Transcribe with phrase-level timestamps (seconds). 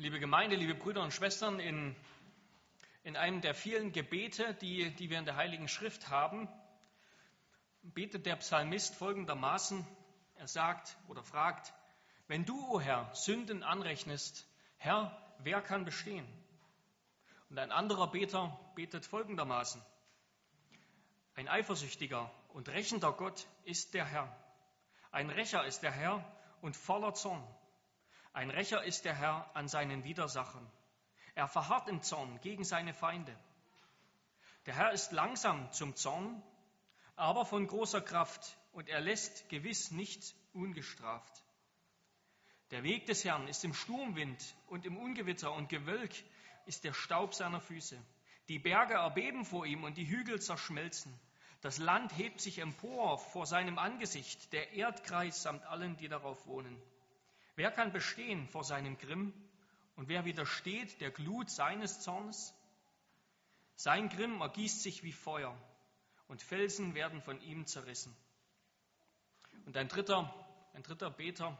[0.00, 1.94] Liebe Gemeinde, liebe Brüder und Schwestern, in,
[3.02, 6.48] in einem der vielen Gebete, die, die wir in der Heiligen Schrift haben,
[7.82, 9.86] betet der Psalmist folgendermaßen.
[10.36, 11.74] Er sagt oder fragt,
[12.28, 16.26] wenn du, o oh Herr, Sünden anrechnest, Herr, wer kann bestehen?
[17.50, 19.82] Und ein anderer Beter betet folgendermaßen.
[21.34, 24.34] Ein eifersüchtiger und rächender Gott ist der Herr.
[25.10, 26.24] Ein Rächer ist der Herr
[26.62, 27.46] und voller Zorn.
[28.32, 30.70] Ein Rächer ist der Herr an seinen Widersachern.
[31.34, 33.36] Er verharrt im Zorn gegen seine Feinde.
[34.66, 36.42] Der Herr ist langsam zum Zorn,
[37.16, 41.44] aber von großer Kraft, und er lässt gewiss nicht ungestraft.
[42.70, 46.12] Der Weg des Herrn ist im Sturmwind und im Ungewitter und Gewölk
[46.66, 48.00] ist der Staub seiner Füße.
[48.48, 51.18] Die Berge erbeben vor ihm und die Hügel zerschmelzen.
[51.62, 56.80] Das Land hebt sich empor vor seinem Angesicht, der Erdkreis samt allen, die darauf wohnen.
[57.56, 59.32] Wer kann bestehen vor seinem Grimm
[59.96, 62.54] und wer widersteht der Glut seines Zorns?
[63.76, 65.56] Sein Grimm ergießt sich wie Feuer
[66.28, 68.14] und Felsen werden von ihm zerrissen.
[69.66, 70.32] Und ein dritter,
[70.74, 71.58] ein dritter Beter,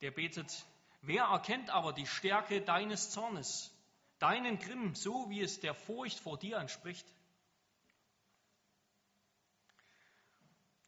[0.00, 0.64] der betet,
[1.02, 3.72] wer erkennt aber die Stärke deines Zornes,
[4.18, 7.06] deinen Grimm, so wie es der Furcht vor dir entspricht?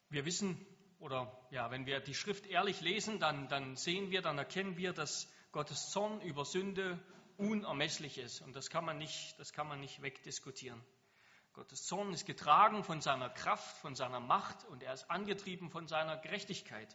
[0.08, 0.64] Wir wissen,
[0.98, 4.92] oder ja, wenn wir die Schrift ehrlich lesen, dann, dann sehen wir, dann erkennen wir,
[4.92, 6.98] dass Gottes Zorn über Sünde
[7.36, 8.41] unermesslich ist.
[8.41, 10.83] Und das kann man nicht, das kann man nicht wegdiskutieren.
[11.53, 15.88] Gottes Zorn ist getragen von seiner Kraft, von seiner Macht und er ist angetrieben von
[15.88, 16.94] seiner Gerechtigkeit.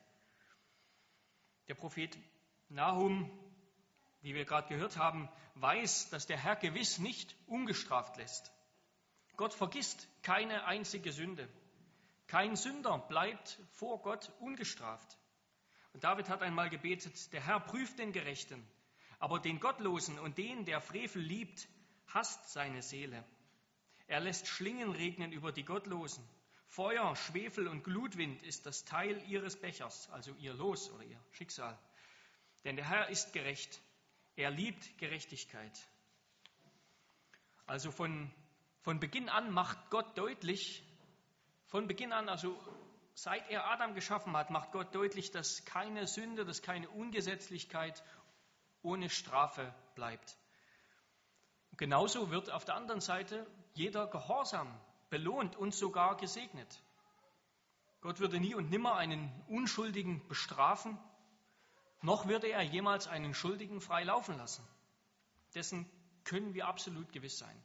[1.67, 2.17] Der Prophet
[2.69, 3.29] Nahum,
[4.21, 8.51] wie wir gerade gehört haben, weiß, dass der Herr gewiss nicht ungestraft lässt.
[9.35, 11.49] Gott vergisst keine einzige Sünde.
[12.31, 15.17] Kein Sünder bleibt vor Gott ungestraft.
[15.91, 18.65] Und David hat einmal gebetet, der Herr prüft den Gerechten,
[19.19, 21.67] aber den Gottlosen und den, der Frevel liebt,
[22.07, 23.21] hasst seine Seele.
[24.07, 26.23] Er lässt Schlingen regnen über die Gottlosen.
[26.67, 31.77] Feuer, Schwefel und Glutwind ist das Teil ihres Bechers, also ihr Los oder ihr Schicksal.
[32.63, 33.81] Denn der Herr ist gerecht.
[34.37, 35.77] Er liebt Gerechtigkeit.
[37.65, 38.31] Also von,
[38.83, 40.81] von Beginn an macht Gott deutlich,
[41.71, 42.59] von Beginn an, also
[43.13, 48.03] seit er Adam geschaffen hat, macht Gott deutlich, dass keine Sünde, dass keine Ungesetzlichkeit
[48.81, 50.37] ohne Strafe bleibt.
[51.71, 54.67] Und genauso wird auf der anderen Seite jeder Gehorsam
[55.09, 56.83] belohnt und sogar gesegnet.
[58.01, 60.99] Gott würde nie und nimmer einen Unschuldigen bestrafen,
[62.01, 64.67] noch würde er jemals einen Schuldigen frei laufen lassen.
[65.55, 65.89] Dessen
[66.25, 67.63] können wir absolut gewiss sein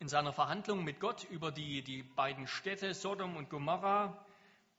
[0.00, 4.24] in seiner Verhandlung mit Gott über die, die beiden Städte Sodom und Gomorra,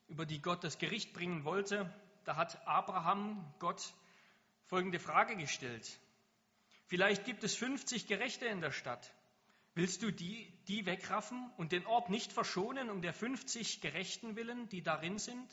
[0.07, 1.93] über die Gott das Gericht bringen wollte,
[2.23, 3.93] da hat Abraham Gott
[4.65, 5.99] folgende Frage gestellt.
[6.87, 9.13] Vielleicht gibt es 50 Gerechte in der Stadt.
[9.75, 14.67] Willst du die, die wegraffen und den Ort nicht verschonen um der 50 Gerechten willen,
[14.69, 15.49] die darin sind?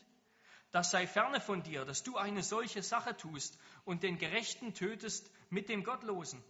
[0.71, 5.31] Das sei ferne von dir, dass du eine solche Sache tust und den Gerechten tötest
[5.50, 6.43] mit dem Gottlosen,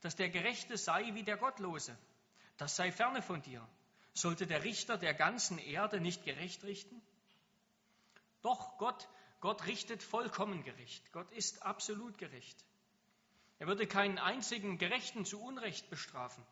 [0.00, 1.96] dass der Gerechte sei wie der Gottlose.
[2.56, 3.66] Das sei ferne von dir.
[4.12, 7.02] Sollte der Richter der ganzen Erde nicht gerecht richten?
[8.42, 9.08] Doch Gott,
[9.40, 11.12] Gott richtet vollkommen gerecht.
[11.12, 12.64] Gott ist absolut gerecht.
[13.58, 16.44] Er würde keinen einzigen Gerechten zu Unrecht bestrafen.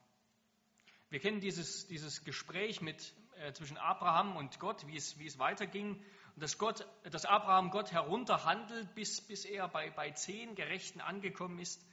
[1.10, 5.38] Wir kennen dieses, dieses Gespräch mit, äh, zwischen Abraham und Gott, wie es, wie es
[5.38, 6.02] weiterging.
[6.36, 11.84] Dass, Gott, dass Abraham Gott herunterhandelt, bis, bis er bei, bei zehn Gerechten angekommen ist.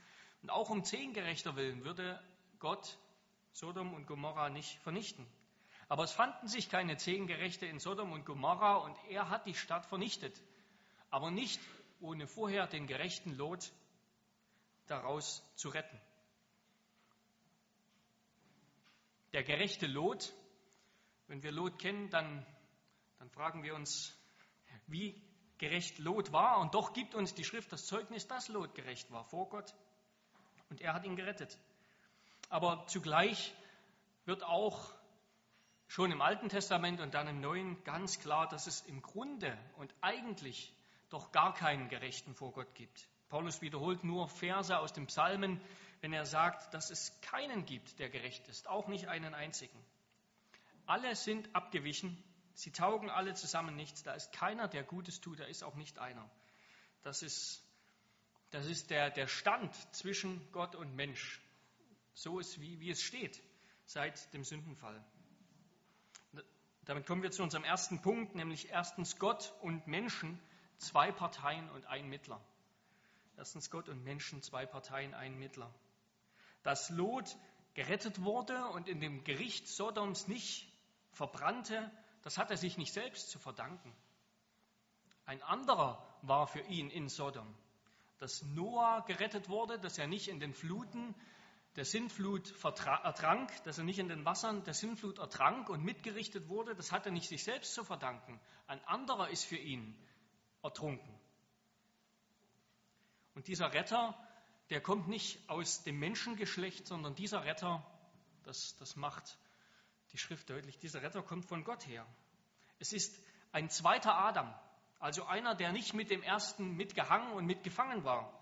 [0.41, 2.23] Und auch um zehn Gerechter willen würde
[2.59, 2.97] Gott
[3.53, 5.25] Sodom und Gomorra nicht vernichten.
[5.87, 9.55] Aber es fanden sich keine zehn Gerechte in Sodom und Gomorra und er hat die
[9.55, 10.39] Stadt vernichtet.
[11.09, 11.59] Aber nicht
[11.99, 13.71] ohne vorher den gerechten Lot
[14.87, 15.99] daraus zu retten.
[19.33, 20.33] Der gerechte Lot,
[21.27, 22.45] wenn wir Lot kennen, dann,
[23.19, 24.15] dann fragen wir uns,
[24.87, 25.21] wie
[25.57, 26.59] gerecht Lot war.
[26.59, 29.73] Und doch gibt uns die Schrift das Zeugnis, dass Lot gerecht war vor Gott.
[30.69, 31.57] Und er hat ihn gerettet.
[32.49, 33.53] Aber zugleich
[34.25, 34.93] wird auch
[35.87, 39.93] schon im Alten Testament und dann im Neuen ganz klar, dass es im Grunde und
[40.01, 40.73] eigentlich
[41.09, 43.07] doch gar keinen Gerechten vor Gott gibt.
[43.29, 45.61] Paulus wiederholt nur Verse aus dem Psalmen,
[46.01, 49.77] wenn er sagt, dass es keinen gibt, der gerecht ist, auch nicht einen einzigen.
[50.85, 52.23] Alle sind abgewichen,
[52.53, 55.99] sie taugen alle zusammen nichts, da ist keiner, der Gutes tut, da ist auch nicht
[55.99, 56.27] einer.
[57.03, 57.63] Das ist,
[58.51, 61.39] das ist der, der Stand zwischen Gott und Mensch
[62.21, 63.41] so ist, wie, wie es steht
[63.85, 65.03] seit dem Sündenfall.
[66.83, 70.39] Damit kommen wir zu unserem ersten Punkt, nämlich erstens Gott und Menschen,
[70.77, 72.41] zwei Parteien und ein Mittler.
[73.37, 75.73] erstens Gott und Menschen, zwei Parteien, ein Mittler.
[76.63, 77.37] Dass Lot
[77.73, 80.67] gerettet wurde und in dem Gericht Sodoms nicht
[81.11, 81.89] verbrannte,
[82.23, 83.95] das hat er sich nicht selbst zu verdanken.
[85.25, 87.55] Ein anderer war für ihn in Sodom.
[88.17, 91.15] Dass Noah gerettet wurde, dass er nicht in den Fluten
[91.75, 96.75] der Sintflut ertrank, dass er nicht in den Wassern der Sintflut ertrank und mitgerichtet wurde,
[96.75, 98.39] das hat er nicht sich selbst zu verdanken.
[98.67, 99.95] Ein anderer ist für ihn
[100.63, 101.19] ertrunken.
[103.35, 104.17] Und dieser Retter,
[104.69, 107.85] der kommt nicht aus dem Menschengeschlecht, sondern dieser Retter,
[108.43, 109.37] das, das macht
[110.11, 112.05] die Schrift deutlich, dieser Retter kommt von Gott her.
[112.79, 114.53] Es ist ein zweiter Adam,
[114.99, 118.33] also einer, der nicht mit dem ersten mitgehangen und mitgefangen war.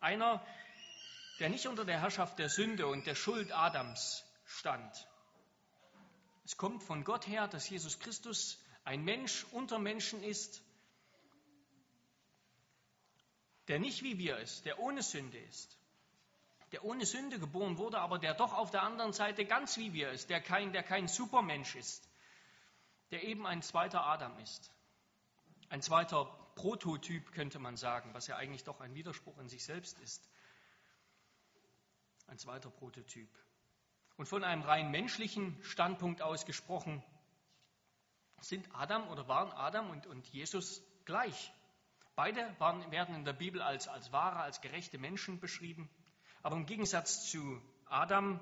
[0.00, 0.44] Einer,
[1.40, 5.08] der nicht unter der Herrschaft der Sünde und der Schuld Adams stand.
[6.44, 10.62] Es kommt von Gott her, dass Jesus Christus ein Mensch unter Menschen ist,
[13.68, 15.78] der nicht wie wir ist, der ohne Sünde ist,
[16.72, 20.10] der ohne Sünde geboren wurde, aber der doch auf der anderen Seite ganz wie wir
[20.10, 22.06] ist, der kein, der kein Supermensch ist,
[23.10, 24.70] der eben ein zweiter Adam ist,
[25.70, 26.26] ein zweiter
[26.56, 30.28] Prototyp könnte man sagen, was ja eigentlich doch ein Widerspruch in sich selbst ist
[32.26, 33.28] ein zweiter Prototyp.
[34.16, 37.02] Und von einem rein menschlichen Standpunkt aus gesprochen,
[38.40, 41.52] sind Adam oder waren Adam und, und Jesus gleich.
[42.14, 45.90] Beide waren, werden in der Bibel als, als wahre, als gerechte Menschen beschrieben.
[46.42, 48.40] Aber im Gegensatz zu Adam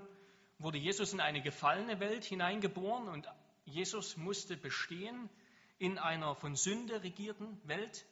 [0.59, 3.29] wurde Jesus in eine gefallene Welt hineingeboren und
[3.65, 5.31] Jesus musste bestehen
[5.79, 8.05] in einer von Sünde regierten Welt,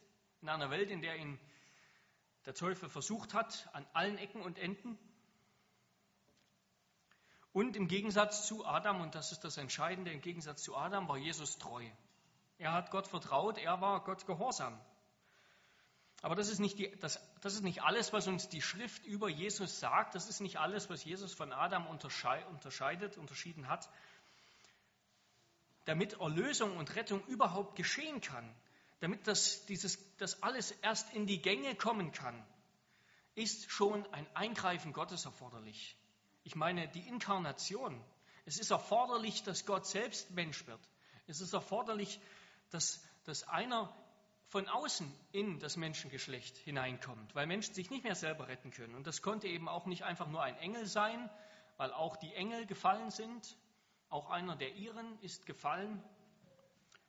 [0.43, 1.39] in einer Welt, in der ihn
[2.47, 4.99] der Teufel versucht hat, an allen Ecken und Enden.
[7.53, 11.17] Und im Gegensatz zu Adam, und das ist das Entscheidende, im Gegensatz zu Adam war
[11.17, 11.85] Jesus treu.
[12.59, 14.79] Er hat Gott vertraut, er war Gott gehorsam.
[16.23, 19.29] Aber das ist, nicht die, das, das ist nicht alles, was uns die Schrift über
[19.29, 20.15] Jesus sagt.
[20.15, 23.89] Das ist nicht alles, was Jesus von Adam unterscheidet, unterschieden hat.
[25.87, 28.55] Damit Erlösung und Rettung überhaupt geschehen kann,
[29.01, 32.47] damit das, dieses, das alles erst in die Gänge kommen kann,
[33.35, 35.97] ist schon ein Eingreifen Gottes erforderlich.
[36.45, 38.03] Ich meine die Inkarnation.
[38.47, 40.81] Es ist erforderlich, dass Gott selbst Mensch wird.
[41.27, 42.21] Es ist erforderlich,
[42.71, 43.95] dass, dass einer
[44.49, 48.97] von außen in das Menschengeschlecht hineinkommt, weil Menschen sich nicht mehr selber retten können.
[48.97, 51.31] Und das konnte eben auch nicht einfach nur ein Engel sein,
[51.77, 53.57] weil auch die Engel gefallen sind.
[54.09, 56.03] Auch einer der ihren ist gefallen.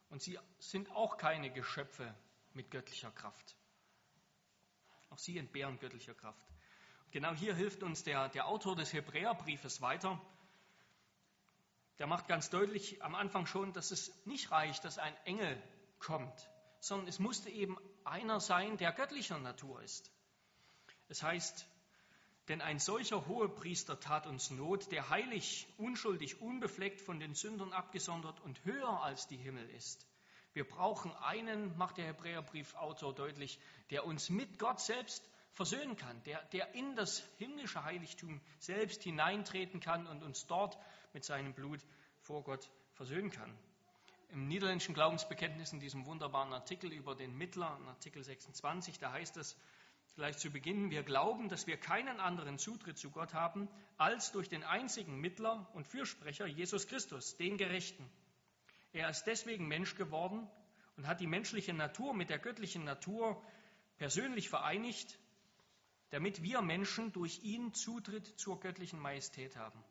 [0.10, 2.14] Und sie sind auch keine Geschöpfe
[2.54, 3.56] mit göttlicher Kraft.
[5.10, 6.46] Auch sie entbehren göttlicher Kraft.
[7.12, 10.20] Genau hier hilft uns der, der Autor des Hebräerbriefes weiter.
[12.00, 15.62] Der macht ganz deutlich am Anfang schon, dass es nicht reicht, dass ein Engel
[16.00, 16.50] kommt,
[16.80, 20.10] sondern es musste eben einer sein, der göttlicher Natur ist.
[21.10, 21.68] Es heißt,
[22.48, 28.40] denn ein solcher Hohepriester tat uns Not, der heilig, unschuldig, unbefleckt von den Sündern abgesondert
[28.40, 30.08] und höher als die Himmel ist.
[30.54, 33.60] Wir brauchen einen, macht der Hebräerbriefautor deutlich,
[33.90, 39.80] der uns mit Gott selbst versöhnen kann, der, der in das himmlische Heiligtum selbst hineintreten
[39.80, 40.78] kann und uns dort
[41.14, 41.80] mit seinem Blut
[42.22, 43.58] vor Gott versöhnen kann.
[44.30, 49.58] Im niederländischen Glaubensbekenntnis, in diesem wunderbaren Artikel über den Mittler, Artikel 26, da heißt es
[50.14, 53.68] vielleicht zu Beginn, wir glauben, dass wir keinen anderen Zutritt zu Gott haben,
[53.98, 58.10] als durch den einzigen Mittler und Fürsprecher Jesus Christus, den Gerechten.
[58.94, 60.50] Er ist deswegen Mensch geworden
[60.96, 63.42] und hat die menschliche Natur mit der göttlichen Natur
[63.98, 65.18] persönlich vereinigt
[66.12, 69.84] damit wir Menschen durch ihn Zutritt zur göttlichen Majestät haben.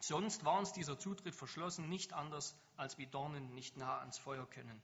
[0.00, 4.46] Sonst war uns dieser Zutritt verschlossen, nicht anders als wie Dornen nicht nah ans Feuer
[4.46, 4.82] können.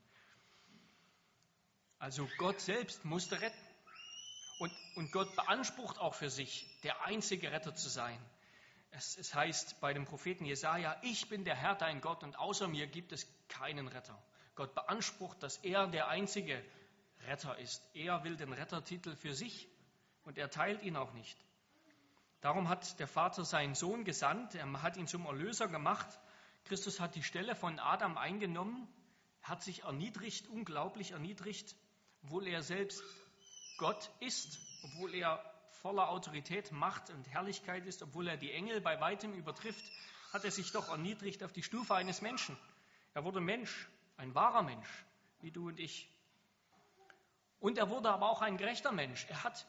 [1.98, 3.56] Also Gott selbst musste retten.
[4.58, 8.18] Und, und Gott beansprucht auch für sich, der einzige Retter zu sein.
[8.90, 12.68] Es, es heißt bei dem Propheten Jesaja: Ich bin der Herr, dein Gott, und außer
[12.68, 14.22] mir gibt es keinen Retter.
[14.54, 16.62] Gott beansprucht, dass er der einzige
[17.26, 17.82] Retter ist.
[17.94, 19.68] Er will den Rettertitel für sich
[20.26, 21.38] und er teilt ihn auch nicht.
[22.40, 26.06] Darum hat der Vater seinen Sohn gesandt, er hat ihn zum Erlöser gemacht.
[26.64, 28.86] Christus hat die Stelle von Adam eingenommen,
[29.42, 31.74] hat sich erniedrigt, unglaublich erniedrigt,
[32.22, 33.02] obwohl er selbst
[33.78, 35.40] Gott ist, obwohl er
[35.80, 39.84] voller Autorität, Macht und Herrlichkeit ist, obwohl er die Engel bei weitem übertrifft,
[40.32, 42.58] hat er sich doch erniedrigt auf die Stufe eines Menschen.
[43.14, 44.88] Er wurde Mensch, ein wahrer Mensch,
[45.40, 46.10] wie du und ich.
[47.60, 49.26] Und er wurde aber auch ein gerechter Mensch.
[49.28, 49.66] Er hat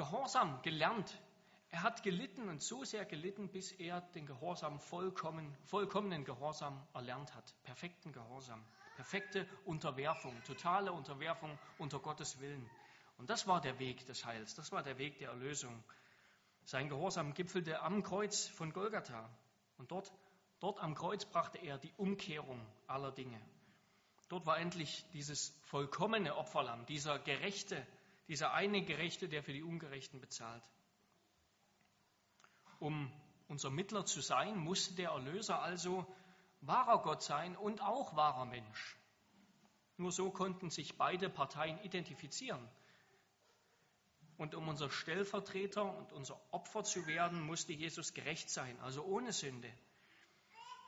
[0.00, 1.20] Gehorsam gelernt.
[1.68, 7.34] Er hat gelitten und so sehr gelitten, bis er den Gehorsam vollkommen, vollkommenen Gehorsam erlernt
[7.34, 7.54] hat.
[7.64, 8.64] Perfekten Gehorsam,
[8.96, 12.66] perfekte Unterwerfung, totale Unterwerfung unter Gottes Willen.
[13.18, 15.84] Und das war der Weg des Heils, das war der Weg der Erlösung.
[16.64, 19.28] Sein Gehorsam gipfelte am Kreuz von Golgatha.
[19.76, 20.10] Und dort,
[20.60, 23.38] dort am Kreuz brachte er die Umkehrung aller Dinge.
[24.30, 27.86] Dort war endlich dieses vollkommene Opferlamm, dieser Gerechte,
[28.30, 30.62] dieser eine Gerechte, der für die Ungerechten bezahlt.
[32.78, 33.12] Um
[33.48, 36.06] unser Mittler zu sein, musste der Erlöser also
[36.60, 38.96] wahrer Gott sein und auch wahrer Mensch.
[39.96, 42.64] Nur so konnten sich beide Parteien identifizieren.
[44.36, 49.32] Und um unser Stellvertreter und unser Opfer zu werden, musste Jesus gerecht sein, also ohne
[49.32, 49.72] Sünde.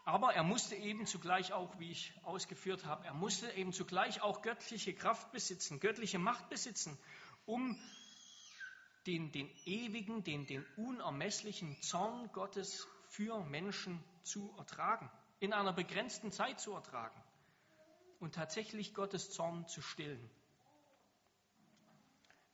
[0.04, 4.42] Aber er musste eben zugleich auch, wie ich ausgeführt habe, er musste eben zugleich auch
[4.42, 6.96] göttliche Kraft besitzen, göttliche Macht besitzen,
[7.46, 7.78] um
[9.06, 16.30] den, den ewigen, den, den unermesslichen Zorn Gottes für Menschen zu ertragen, in einer begrenzten
[16.30, 17.20] Zeit zu ertragen
[18.20, 20.30] und tatsächlich Gottes Zorn zu stillen.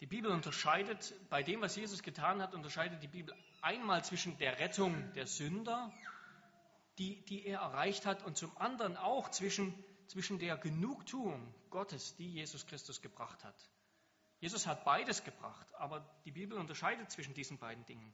[0.00, 4.59] Die Bibel unterscheidet, bei dem, was Jesus getan hat, unterscheidet die Bibel einmal zwischen der
[4.59, 5.92] Rettung der Sünder,
[6.99, 9.75] die, die er erreicht hat, und zum anderen auch zwischen,
[10.07, 13.57] zwischen der Genugtuung Gottes, die Jesus Christus gebracht hat.
[14.40, 18.12] Jesus hat beides gebracht, aber die Bibel unterscheidet zwischen diesen beiden Dingen.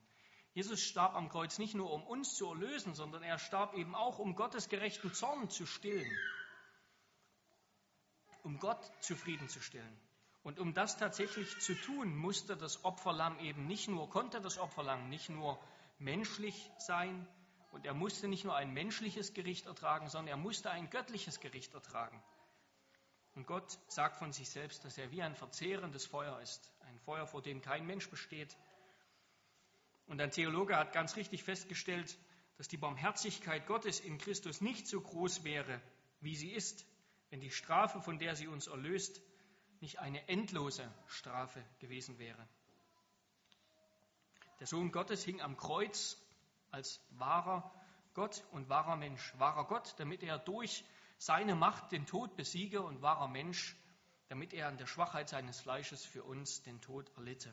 [0.55, 4.19] Jesus starb am Kreuz nicht nur, um uns zu erlösen, sondern er starb eben auch,
[4.19, 6.11] um Gottes gerechten Zorn zu stillen,
[8.43, 10.01] um Gott zufriedenzustellen.
[10.45, 15.09] Und um das tatsächlich zu tun, musste das Opferlamm eben nicht nur, konnte das Opferlamm
[15.09, 15.59] nicht nur
[15.99, 17.27] menschlich sein
[17.73, 21.75] und er musste nicht nur ein menschliches Gericht ertragen, sondern er musste ein göttliches Gericht
[21.75, 22.23] ertragen.
[23.35, 27.27] Und Gott sagt von sich selbst, dass er wie ein verzehrendes Feuer ist, ein Feuer,
[27.27, 28.57] vor dem kein Mensch besteht.
[30.07, 32.17] Und ein Theologe hat ganz richtig festgestellt,
[32.57, 35.81] dass die Barmherzigkeit Gottes in Christus nicht so groß wäre,
[36.21, 36.87] wie sie ist,
[37.31, 39.21] wenn die Strafe, von der sie uns erlöst,
[39.81, 42.49] nicht eine endlose Strafe gewesen wäre.
[44.61, 46.17] Der Sohn Gottes hing am Kreuz
[46.71, 47.73] als wahrer
[48.15, 49.35] Gott und wahrer Mensch.
[49.39, 50.85] Wahrer Gott, damit er durch
[51.19, 53.77] seine Macht den Tod besiege und wahrer Mensch,
[54.29, 57.53] damit er an der Schwachheit seines Fleisches für uns den Tod erlitte.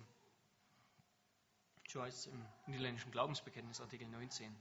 [1.87, 4.55] So heißt es im niederländischen Glaubensbekenntnis, Artikel 19.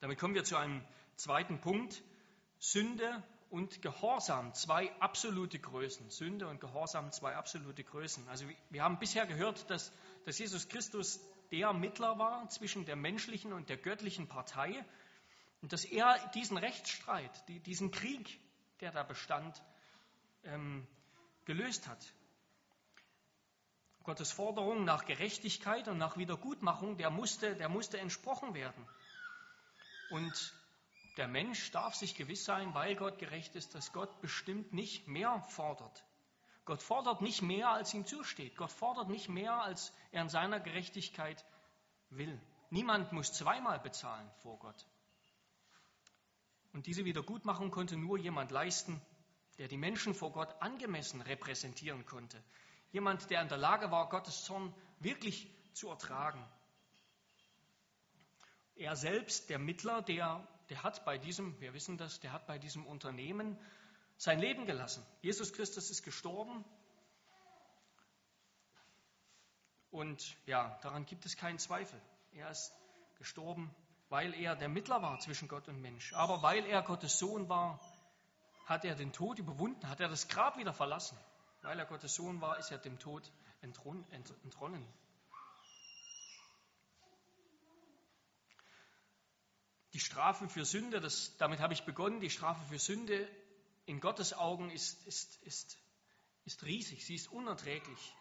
[0.00, 0.84] Damit kommen wir zu einem
[1.16, 2.02] zweiten Punkt.
[2.58, 6.10] Sünde und Gehorsam, zwei absolute Größen.
[6.10, 8.28] Sünde und Gehorsam, zwei absolute Größen.
[8.28, 9.92] Also wir haben bisher gehört, dass,
[10.24, 14.84] dass Jesus Christus der Mittler war zwischen der menschlichen und der göttlichen Partei
[15.60, 17.30] und dass er diesen Rechtsstreit,
[17.66, 18.40] diesen Krieg,
[18.80, 19.60] der da bestand,
[20.44, 20.86] ähm,
[21.44, 22.04] gelöst hat.
[24.04, 28.86] Gottes Forderung nach Gerechtigkeit und nach Wiedergutmachung, der musste, der musste entsprochen werden.
[30.10, 30.54] Und
[31.18, 35.44] der Mensch darf sich gewiss sein, weil Gott gerecht ist, dass Gott bestimmt nicht mehr
[35.48, 36.04] fordert.
[36.64, 38.56] Gott fordert nicht mehr, als ihm zusteht.
[38.56, 41.44] Gott fordert nicht mehr, als er in seiner Gerechtigkeit
[42.10, 42.40] will.
[42.70, 44.86] Niemand muss zweimal bezahlen vor Gott.
[46.72, 49.00] Und diese Wiedergutmachung konnte nur jemand leisten,
[49.58, 52.42] der die Menschen vor Gott angemessen repräsentieren konnte.
[52.90, 56.44] Jemand, der in der Lage war, Gottes Zorn wirklich zu ertragen.
[58.76, 62.58] Er selbst, der Mittler, der der hat bei diesem, wir wissen das, der hat bei
[62.58, 63.58] diesem Unternehmen
[64.16, 65.04] sein Leben gelassen.
[65.22, 66.64] Jesus Christus ist gestorben.
[69.90, 72.00] Und ja, daran gibt es keinen Zweifel.
[72.32, 72.72] Er ist
[73.16, 73.74] gestorben,
[74.08, 76.12] weil er der Mittler war zwischen Gott und Mensch.
[76.14, 77.80] Aber weil er Gottes Sohn war,
[78.66, 81.18] hat er den Tod überwunden, hat er das Grab wieder verlassen.
[81.62, 84.86] Weil er Gottes Sohn war, ist er dem Tod entronnen.
[89.94, 93.28] Die Strafe für Sünde, das, damit habe ich begonnen, die Strafe für Sünde
[93.86, 95.78] in Gottes Augen ist, ist, ist,
[96.44, 98.14] ist riesig, sie ist unerträglich.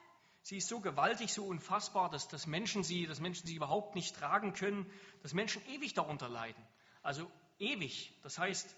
[0.47, 4.15] Sie ist so gewaltig, so unfassbar, dass, dass, Menschen sie, dass Menschen sie überhaupt nicht
[4.15, 4.89] tragen können,
[5.21, 6.65] dass Menschen ewig darunter leiden.
[7.03, 8.73] Also ewig, das heißt,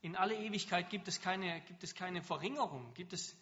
[0.00, 3.36] in alle Ewigkeit gibt es keine, gibt es keine Verringerung, gibt es,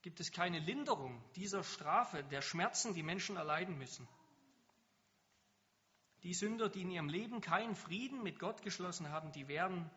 [0.00, 4.08] gibt es keine Linderung dieser Strafe, der Schmerzen, die Menschen erleiden müssen.
[6.22, 9.90] Die Sünder, die in ihrem Leben keinen Frieden mit Gott geschlossen haben, die werden,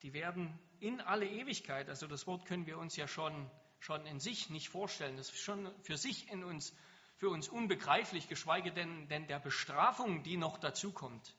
[0.00, 4.20] die werden in alle Ewigkeit, also das Wort können wir uns ja schon, schon in
[4.20, 6.74] sich nicht vorstellen, das ist schon für sich in uns,
[7.16, 11.34] für uns unbegreiflich, geschweige denn, denn der Bestrafung, die noch dazukommt.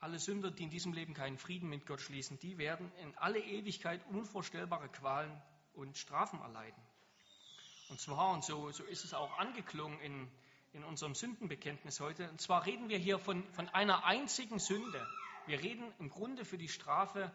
[0.00, 3.40] Alle Sünder, die in diesem Leben keinen Frieden mit Gott schließen, die werden in alle
[3.40, 5.32] Ewigkeit unvorstellbare Qualen
[5.72, 6.82] und Strafen erleiden.
[7.88, 10.30] Und zwar, und so, so ist es auch angeklungen in,
[10.74, 12.28] in unserem Sündenbekenntnis heute.
[12.28, 15.06] Und zwar reden wir hier von, von einer einzigen Sünde.
[15.46, 17.32] Wir reden im Grunde für die Strafe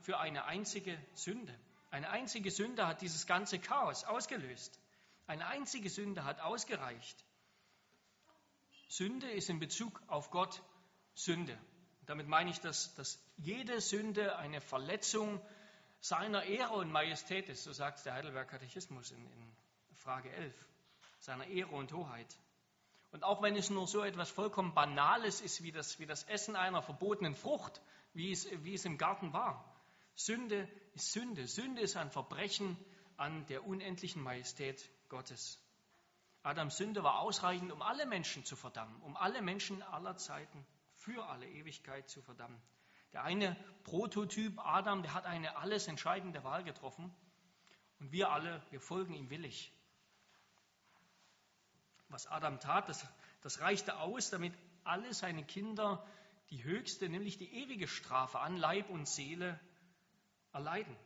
[0.00, 1.56] für eine einzige Sünde.
[1.90, 4.78] Eine einzige Sünde hat dieses ganze Chaos ausgelöst.
[5.26, 7.24] Eine einzige Sünde hat ausgereicht.
[8.88, 10.62] Sünde ist in Bezug auf Gott
[11.14, 11.58] Sünde.
[12.06, 15.40] Damit meine ich, dass, dass jede Sünde eine Verletzung
[16.00, 20.54] seiner Ehre und Majestät ist, so sagt der Heidelberg Katechismus in, in Frage 11,
[21.18, 22.38] seiner Ehre und Hoheit.
[23.10, 26.56] Und auch wenn es nur so etwas vollkommen Banales ist, wie das, wie das Essen
[26.56, 27.80] einer verbotenen Frucht,
[28.12, 29.67] wie es, wie es im Garten war.
[30.18, 31.46] Sünde ist Sünde.
[31.46, 32.76] Sünde ist ein Verbrechen
[33.16, 35.62] an der unendlichen Majestät Gottes.
[36.42, 41.24] Adams Sünde war ausreichend, um alle Menschen zu verdammen, um alle Menschen aller Zeiten für
[41.26, 42.60] alle Ewigkeit zu verdammen.
[43.12, 47.14] Der eine Prototyp Adam, der hat eine alles entscheidende Wahl getroffen
[48.00, 49.72] und wir alle, wir folgen ihm willig.
[52.08, 53.06] Was Adam tat, das,
[53.42, 56.04] das reichte aus, damit alle seine Kinder
[56.50, 59.60] die höchste, nämlich die ewige Strafe an Leib und Seele
[60.58, 60.96] erleiden.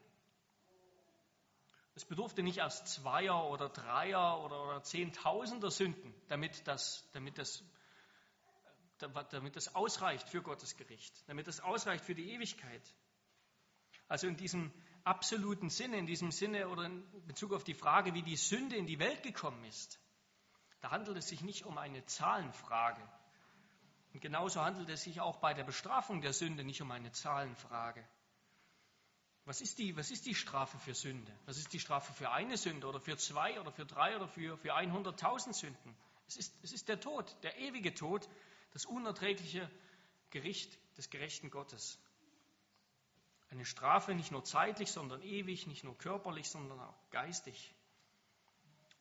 [1.94, 7.62] Es bedurfte nicht erst Zweier oder Dreier oder, oder Zehntausender Sünden, damit das, damit das
[9.30, 12.82] damit das ausreicht für Gottes Gericht, damit das ausreicht für die Ewigkeit.
[14.06, 14.72] Also in diesem
[15.04, 18.86] absoluten Sinne, in diesem Sinne oder in Bezug auf die Frage, wie die Sünde in
[18.86, 19.98] die Welt gekommen ist,
[20.80, 23.02] da handelt es sich nicht um eine Zahlenfrage.
[24.12, 28.06] Und genauso handelt es sich auch bei der Bestrafung der Sünde nicht um eine Zahlenfrage.
[29.44, 31.32] Was ist die, was ist die Strafe für Sünde?
[31.46, 34.56] Was ist die Strafe für eine Sünde oder für zwei oder für drei oder für,
[34.56, 35.96] für 100.000 Sünden?
[36.28, 38.28] Es ist, es ist der Tod, der ewige Tod,
[38.72, 39.68] das unerträgliche
[40.30, 41.98] Gericht des gerechten Gottes.
[43.50, 47.74] Eine Strafe nicht nur zeitlich, sondern ewig, nicht nur körperlich, sondern auch geistig.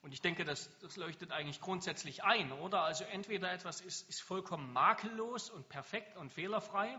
[0.01, 2.81] Und ich denke, das, das leuchtet eigentlich grundsätzlich ein, oder?
[2.81, 6.97] Also entweder etwas ist, ist vollkommen makellos und perfekt und fehlerfrei,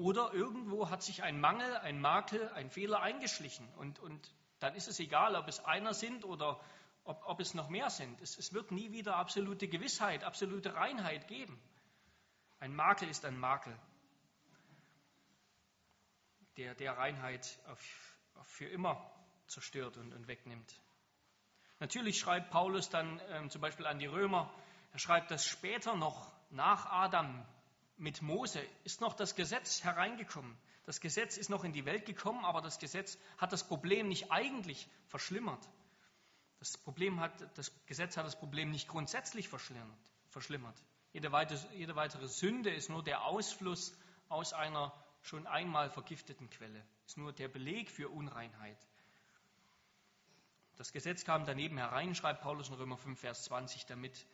[0.00, 3.68] oder irgendwo hat sich ein Mangel, ein Makel, ein Fehler eingeschlichen.
[3.76, 6.58] Und, und dann ist es egal, ob es einer sind oder
[7.04, 8.18] ob, ob es noch mehr sind.
[8.22, 11.60] Es, es wird nie wieder absolute Gewissheit, absolute Reinheit geben.
[12.60, 13.78] Ein Makel ist ein Makel,
[16.56, 19.10] der, der Reinheit auf, auf für immer
[19.48, 20.80] zerstört und, und, wegnimmt.
[21.78, 24.50] Natürlich schreibt Paulus dann ähm, zum Beispiel an die Römer,
[24.92, 27.46] er schreibt, dass später noch nach Adam
[28.00, 30.56] mit Mose ist noch das Gesetz hereingekommen.
[30.84, 34.32] Das Gesetz ist noch in die Welt gekommen, aber das Gesetz hat das Problem nicht
[34.32, 35.68] eigentlich verschlimmert.
[36.58, 40.82] Das, Problem hat, das Gesetz hat das Problem nicht grundsätzlich verschlimmert.
[41.12, 43.94] Jede weitere, jede weitere Sünde ist nur der Ausfluss
[44.28, 48.78] aus einer schon einmal vergifteten Quelle, ist nur der Beleg für Unreinheit.
[50.76, 54.26] Das Gesetz kam daneben herein, schreibt Paulus in Römer 5, Vers 20, damit,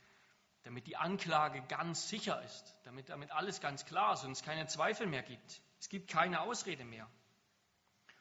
[0.66, 4.66] damit die Anklage ganz sicher ist, damit, damit alles ganz klar ist und es keine
[4.66, 5.62] Zweifel mehr gibt.
[5.78, 7.08] Es gibt keine Ausrede mehr.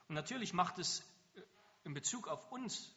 [0.08, 1.00] Und natürlich macht es
[1.34, 1.42] äh,
[1.86, 2.94] in Bezug auf uns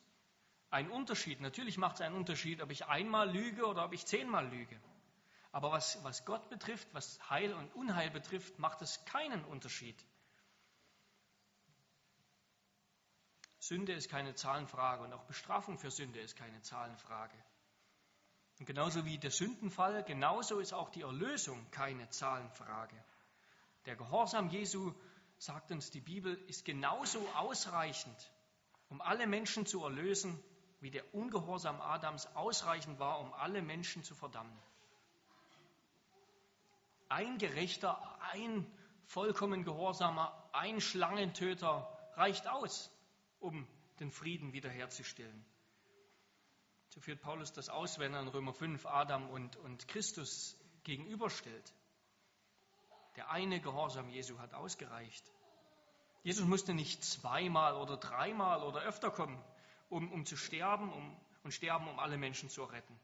[0.69, 1.41] einen Unterschied.
[1.41, 4.79] Natürlich macht es einen Unterschied, ob ich einmal lüge oder ob ich zehnmal lüge.
[5.51, 9.97] Aber was, was Gott betrifft, was Heil und Unheil betrifft, macht es keinen Unterschied.
[13.61, 17.35] Sünde ist keine Zahlenfrage und auch Bestrafung für Sünde ist keine Zahlenfrage.
[18.59, 22.97] Und genauso wie der Sündenfall, genauso ist auch die Erlösung keine Zahlenfrage.
[23.87, 24.93] Der Gehorsam Jesu,
[25.39, 28.33] sagt uns die Bibel, ist genauso ausreichend,
[28.89, 30.43] um alle Menschen zu erlösen,
[30.81, 34.59] wie der Ungehorsam Adams ausreichend war, um alle Menschen zu verdammen.
[37.09, 38.67] Ein Gerechter, ein
[39.07, 42.91] vollkommen Gehorsamer, ein Schlangentöter reicht aus,
[43.41, 43.67] um
[44.01, 45.45] den Frieden wiederherzustellen.
[46.89, 51.75] So führt Paulus das aus, wenn er in Römer 5 Adam und, und Christus gegenüberstellt.
[53.17, 55.25] Der eine Gehorsam Jesu hat ausgereicht.
[56.23, 59.43] Jesus musste nicht zweimal oder dreimal oder öfter kommen
[59.89, 62.99] um, um zu sterben um, und sterben, um alle Menschen zu retten.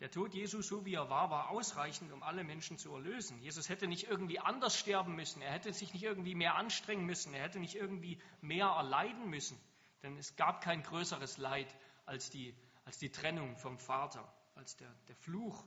[0.00, 3.40] Der Tod Jesu, so wie er war, war ausreichend, um alle Menschen zu erlösen.
[3.40, 5.40] Jesus hätte nicht irgendwie anders sterben müssen.
[5.40, 7.32] Er hätte sich nicht irgendwie mehr anstrengen müssen.
[7.32, 9.58] Er hätte nicht irgendwie mehr erleiden müssen.
[10.02, 12.54] Denn es gab kein größeres Leid als die,
[12.86, 15.62] als die Trennung vom Vater, als der, der Fluch,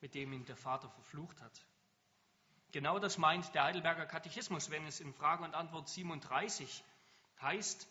[0.00, 1.64] mit dem ihn der Vater verflucht hat.
[2.72, 6.84] Genau das meint der Heidelberger Katechismus, wenn es in Frage und Antwort 37
[7.40, 7.88] heißt,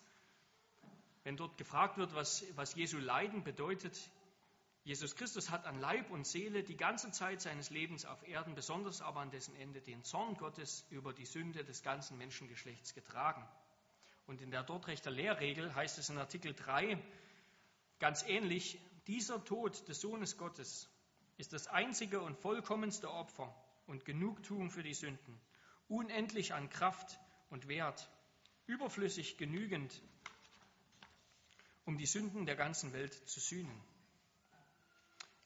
[1.23, 3.97] wenn dort gefragt wird, was, was Jesu Leiden bedeutet,
[4.83, 9.01] Jesus Christus hat an Leib und Seele die ganze Zeit seines Lebens auf Erden, besonders
[9.01, 13.47] aber an dessen Ende, den Zorn Gottes über die Sünde des ganzen Menschengeschlechts getragen.
[14.27, 17.01] Und in der Dortrechter Lehrregel heißt es in Artikel 3
[17.99, 20.89] ganz ähnlich, dieser Tod des Sohnes Gottes
[21.37, 23.53] ist das einzige und vollkommenste Opfer
[23.85, 25.41] und Genugtuung für die Sünden,
[25.87, 28.09] unendlich an Kraft und Wert
[28.65, 30.01] überflüssig genügend,
[31.85, 33.81] um die Sünden der ganzen Welt zu sühnen.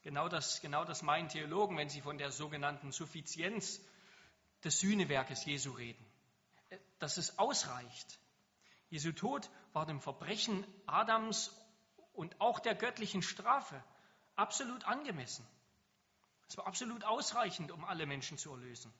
[0.02, 3.80] Genau das, genau das meinen Theologen, wenn sie von der sogenannten Suffizienz
[4.64, 6.04] des Sühnewerkes Jesu reden.
[6.98, 8.18] Dass es ausreicht.
[8.90, 11.54] Jesu Tod war dem Verbrechen Adams
[12.18, 13.80] und auch der göttlichen Strafe
[14.34, 15.46] absolut angemessen.
[16.48, 18.92] Es war absolut ausreichend, um alle Menschen zu erlösen.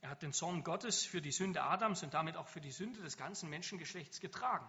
[0.00, 3.02] Er hat den Zorn Gottes für die Sünde Adams und damit auch für die Sünde
[3.02, 4.66] des ganzen Menschengeschlechts getragen.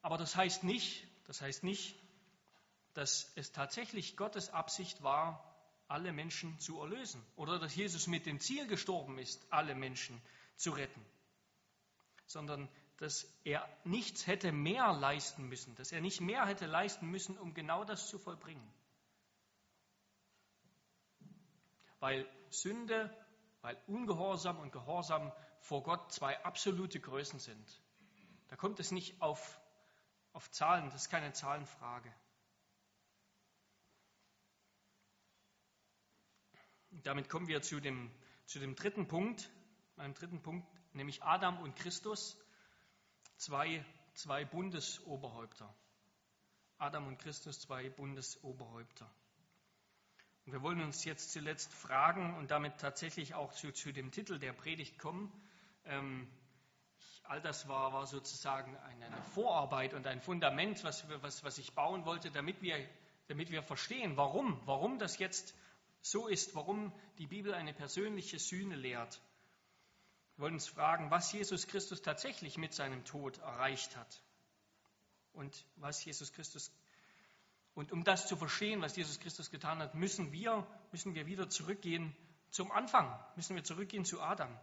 [0.00, 1.96] Aber das heißt nicht, das heißt nicht,
[2.94, 5.44] dass es tatsächlich Gottes Absicht war,
[5.88, 10.22] alle Menschen zu erlösen oder dass Jesus mit dem Ziel gestorben ist, alle Menschen
[10.56, 11.04] zu retten,
[12.28, 17.38] sondern dass er nichts hätte mehr leisten müssen, dass er nicht mehr hätte leisten müssen,
[17.38, 18.72] um genau das zu vollbringen.
[22.00, 23.12] Weil Sünde,
[23.62, 27.82] weil Ungehorsam und Gehorsam vor Gott zwei absolute Größen sind.
[28.48, 29.60] Da kommt es nicht auf,
[30.32, 32.12] auf Zahlen, das ist keine Zahlenfrage.
[36.90, 38.10] Damit kommen wir zu dem,
[38.46, 39.50] zu dem dritten Punkt,
[39.96, 42.36] meinem dritten Punkt, nämlich Adam und Christus,
[43.36, 45.72] zwei, zwei Bundesoberhäupter.
[46.78, 49.10] Adam und Christus, zwei Bundesoberhäupter.
[50.46, 54.38] Und wir wollen uns jetzt zuletzt fragen und damit tatsächlich auch zu, zu dem Titel
[54.38, 55.30] der Predigt kommen.
[55.84, 56.26] Ähm,
[57.24, 62.06] all das war, war sozusagen eine, Vorarbeit und ein Fundament, was, was, was ich bauen
[62.06, 62.76] wollte, damit wir,
[63.26, 65.54] damit wir verstehen, warum, warum das jetzt
[66.00, 69.20] so ist, warum die Bibel eine persönliche Sühne lehrt.
[70.38, 74.22] Wir wollen uns fragen, was Jesus Christus tatsächlich mit seinem Tod erreicht hat.
[75.32, 76.70] Und was Jesus Christus
[77.74, 81.48] und um das zu verstehen, was Jesus Christus getan hat, müssen wir, müssen wir wieder
[81.48, 82.14] zurückgehen
[82.50, 84.56] zum Anfang, müssen wir zurückgehen zu Adam.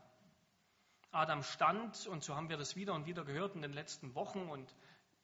[1.12, 4.48] Adam stand, und so haben wir das wieder und wieder gehört in den letzten Wochen
[4.48, 4.74] und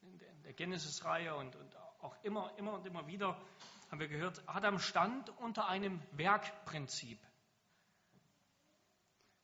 [0.02, 3.42] in der Genesis-Reihe und, und auch immer, immer und immer wieder,
[3.90, 7.20] haben wir gehört, Adam stand unter einem Werkprinzip.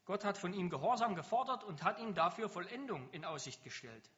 [0.07, 4.09] Gott hat von ihm Gehorsam gefordert und hat ihm dafür Vollendung in Aussicht gestellt.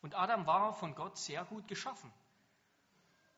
[0.00, 2.10] Und Adam war von Gott sehr gut geschaffen.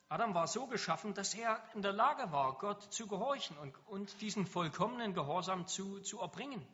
[0.07, 4.21] Adam war so geschaffen, dass er in der Lage war, Gott zu gehorchen und, und
[4.21, 6.65] diesen vollkommenen Gehorsam zu, zu erbringen.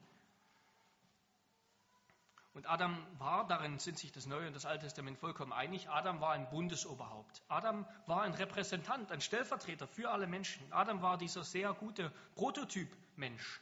[2.53, 6.21] Und Adam war, darin sind sich das Neue und das Alte Testament vollkommen einig, Adam
[6.21, 7.41] war ein Bundesoberhaupt.
[7.47, 10.71] Adam war ein Repräsentant, ein Stellvertreter für alle Menschen.
[10.71, 13.59] Adam war dieser sehr gute Prototyp Mensch.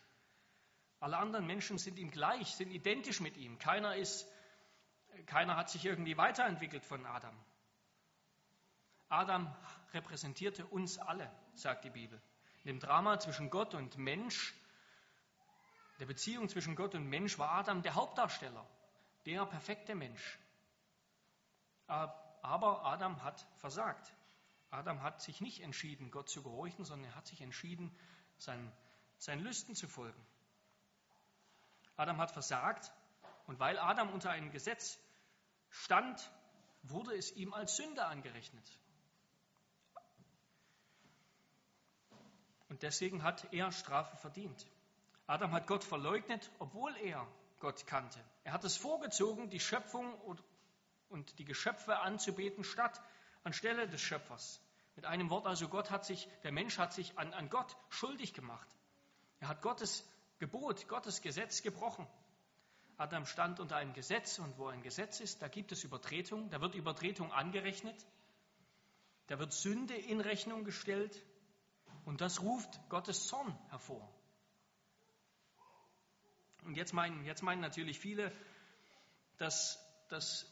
[1.01, 3.57] Alle anderen Menschen sind ihm gleich, sind identisch mit ihm.
[3.57, 4.27] Keiner, ist,
[5.25, 7.35] keiner hat sich irgendwie weiterentwickelt von Adam.
[9.09, 9.53] Adam
[9.93, 12.21] repräsentierte uns alle, sagt die Bibel.
[12.63, 14.53] In dem Drama zwischen Gott und Mensch,
[15.99, 18.63] der Beziehung zwischen Gott und Mensch, war Adam der Hauptdarsteller
[19.25, 20.37] der perfekte Mensch.
[21.87, 24.13] Aber Adam hat versagt.
[24.69, 27.93] Adam hat sich nicht entschieden, Gott zu gehorchen, sondern er hat sich entschieden,
[28.37, 28.71] seinen,
[29.17, 30.23] seinen Lüsten zu folgen.
[32.01, 32.91] Adam hat versagt
[33.45, 34.97] und weil Adam unter einem Gesetz
[35.69, 36.31] stand,
[36.81, 38.79] wurde es ihm als Sünde angerechnet.
[42.69, 44.65] Und deswegen hat er Strafe verdient.
[45.27, 47.27] Adam hat Gott verleugnet, obwohl er
[47.59, 48.19] Gott kannte.
[48.43, 50.11] Er hat es vorgezogen, die Schöpfung
[51.09, 52.99] und die Geschöpfe anzubeten, statt
[53.43, 54.59] anstelle des Schöpfers.
[54.95, 58.33] Mit einem Wort also, Gott hat sich, der Mensch hat sich an, an Gott schuldig
[58.33, 58.67] gemacht.
[59.39, 60.03] Er hat Gottes
[60.41, 62.07] Gebot, Gottes Gesetz gebrochen.
[62.97, 66.59] Adam stand unter einem Gesetz und wo ein Gesetz ist, da gibt es Übertretung, da
[66.59, 67.95] wird Übertretung angerechnet,
[69.27, 71.23] da wird Sünde in Rechnung gestellt
[72.05, 74.11] und das ruft Gottes Zorn hervor.
[76.65, 78.31] Und jetzt meinen, jetzt meinen natürlich viele,
[79.37, 80.51] dass, dass,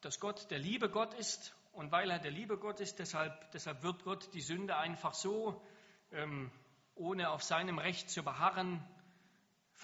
[0.00, 3.82] dass Gott der liebe Gott ist und weil er der liebe Gott ist, deshalb, deshalb
[3.82, 5.60] wird Gott die Sünde einfach so,
[6.12, 6.52] ähm,
[6.94, 8.80] ohne auf seinem Recht zu beharren,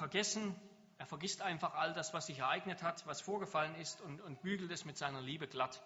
[0.01, 0.59] vergessen.
[0.97, 4.71] Er vergisst einfach all das, was sich ereignet hat, was vorgefallen ist und, und bügelt
[4.73, 5.83] es mit seiner Liebe glatt.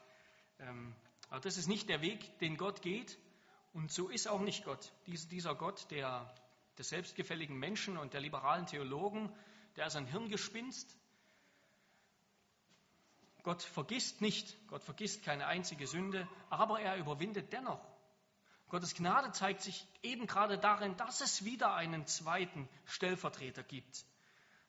[0.60, 0.94] Ähm,
[1.30, 3.18] aber das ist nicht der Weg, den Gott geht
[3.72, 4.92] und so ist auch nicht Gott.
[5.06, 6.32] Dies, dieser Gott der,
[6.78, 9.32] des selbstgefälligen Menschen und der liberalen Theologen,
[9.74, 10.96] der ist ein Hirngespinst.
[13.42, 17.84] Gott vergisst nicht, Gott vergisst keine einzige Sünde, aber er überwindet dennoch.
[18.74, 24.04] Gottes Gnade zeigt sich eben gerade darin, dass es wieder einen zweiten Stellvertreter gibt,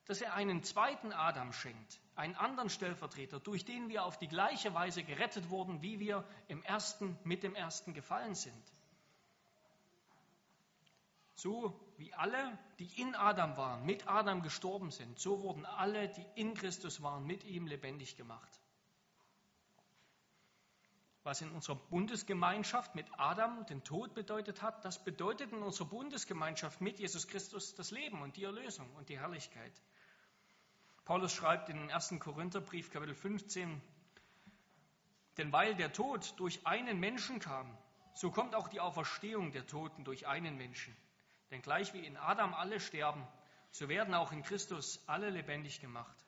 [0.04, 4.72] dass er einen zweiten Adam schenkt, einen anderen Stellvertreter, durch den wir auf die gleiche
[4.72, 8.72] Weise gerettet wurden, wie wir im ersten mit dem ersten gefallen sind.
[11.34, 16.26] So wie alle, die in Adam waren, mit Adam gestorben sind, so wurden alle, die
[16.36, 18.60] in Christus waren, mit ihm lebendig gemacht.
[21.26, 26.80] Was in unserer Bundesgemeinschaft mit Adam den Tod bedeutet hat, das bedeutet in unserer Bundesgemeinschaft
[26.80, 29.72] mit Jesus Christus das Leben und die Erlösung und die Herrlichkeit.
[31.04, 32.14] Paulus schreibt in den 1.
[32.20, 33.82] Korintherbrief, Kapitel 15,
[35.36, 37.76] denn weil der Tod durch einen Menschen kam,
[38.14, 40.96] so kommt auch die Auferstehung der Toten durch einen Menschen.
[41.50, 43.26] Denn gleich wie in Adam alle sterben,
[43.72, 46.24] so werden auch in Christus alle lebendig gemacht.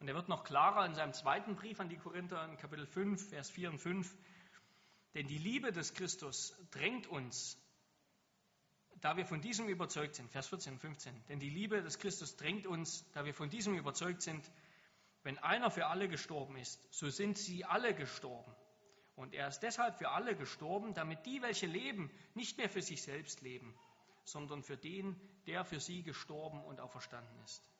[0.00, 3.30] Und er wird noch klarer in seinem zweiten Brief an die Korinther in Kapitel 5,
[3.30, 4.14] Vers 4 und 5.
[5.14, 7.56] Denn die Liebe des Christus drängt uns,
[9.00, 12.36] da wir von diesem überzeugt sind, Vers 14 und 15, denn die Liebe des Christus
[12.36, 14.50] drängt uns, da wir von diesem überzeugt sind,
[15.22, 18.54] wenn einer für alle gestorben ist, so sind sie alle gestorben.
[19.16, 23.02] Und er ist deshalb für alle gestorben, damit die, welche leben, nicht mehr für sich
[23.02, 23.74] selbst leben,
[24.24, 27.70] sondern für den, der für sie gestorben und auferstanden ist.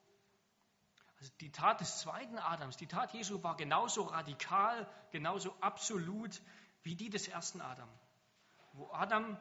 [1.18, 6.40] Also die Tat des zweiten Adams, die Tat Jesu war genauso radikal, genauso absolut
[6.84, 7.88] wie die des ersten Adam.
[8.74, 9.36] Wo Adam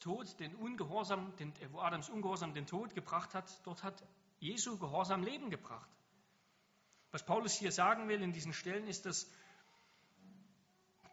[0.00, 4.02] Tod, den Ungehorsam, den, wo Adams Ungehorsam den Tod gebracht hat, dort hat
[4.38, 5.88] Jesu Gehorsam Leben gebracht.
[7.10, 9.30] Was Paulus hier sagen will in diesen Stellen ist, dass,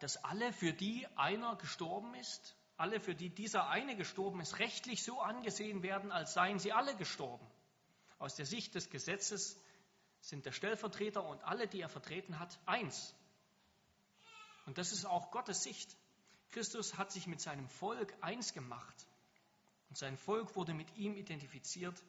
[0.00, 5.02] dass alle, für die einer gestorben ist, alle, für die dieser eine gestorben ist, rechtlich
[5.02, 7.46] so angesehen werden, als seien sie alle gestorben.
[8.18, 9.60] Aus der Sicht des Gesetzes
[10.20, 13.14] sind der Stellvertreter und alle, die er vertreten hat, eins.
[14.66, 15.96] Und das ist auch Gottes Sicht.
[16.50, 19.06] Christus hat sich mit seinem Volk eins gemacht.
[19.88, 22.00] Und sein Volk wurde mit ihm identifiziert,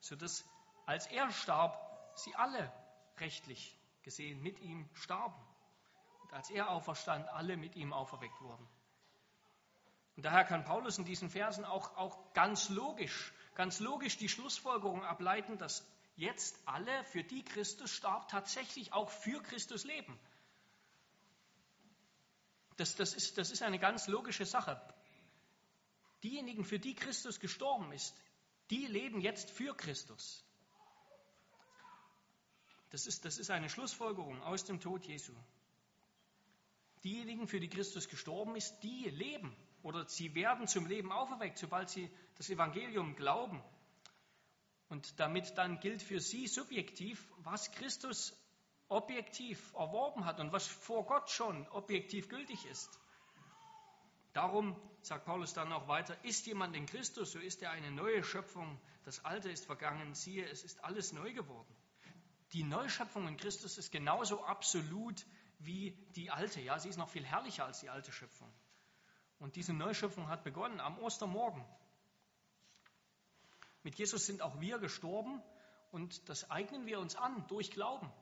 [0.00, 0.44] sodass
[0.86, 1.78] als er starb,
[2.16, 2.72] sie alle
[3.18, 5.40] rechtlich gesehen mit ihm starben.
[6.22, 8.66] Und als er auferstand, alle mit ihm auferweckt wurden.
[10.16, 15.04] Und daher kann Paulus in diesen Versen auch, auch ganz logisch, ganz logisch die Schlussfolgerung
[15.04, 20.18] ableiten, dass jetzt alle, für die Christus starb, tatsächlich auch für Christus leben.
[22.78, 24.80] Das, das, ist, das ist eine ganz logische Sache.
[26.22, 28.14] Diejenigen, für die Christus gestorben ist,
[28.70, 30.44] die leben jetzt für Christus.
[32.90, 35.32] Das ist, das ist eine Schlussfolgerung aus dem Tod Jesu.
[37.02, 41.90] Diejenigen, für die Christus gestorben ist, die leben oder sie werden zum Leben auferweckt, sobald
[41.90, 43.60] sie das Evangelium glauben.
[44.88, 48.32] Und damit dann gilt für sie subjektiv, was Christus
[48.88, 52.98] objektiv erworben hat und was vor Gott schon objektiv gültig ist.
[54.32, 58.22] Darum, sagt Paulus dann auch weiter, ist jemand in Christus, so ist er eine neue
[58.22, 58.80] Schöpfung.
[59.04, 61.74] Das Alte ist vergangen, siehe, es ist alles neu geworden.
[62.52, 65.26] Die Neuschöpfung in Christus ist genauso absolut
[65.58, 66.60] wie die alte.
[66.60, 68.50] Ja, sie ist noch viel herrlicher als die alte Schöpfung.
[69.38, 71.64] Und diese Neuschöpfung hat begonnen am Ostermorgen.
[73.82, 75.42] Mit Jesus sind auch wir gestorben
[75.90, 78.12] und das eignen wir uns an durch Glauben.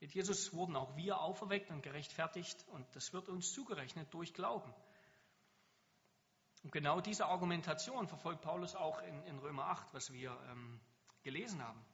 [0.00, 4.72] Mit Jesus wurden auch wir auferweckt und gerechtfertigt und das wird uns zugerechnet durch Glauben.
[6.62, 10.80] Und genau diese Argumentation verfolgt Paulus auch in, in Römer 8, was wir ähm,
[11.22, 11.84] gelesen haben.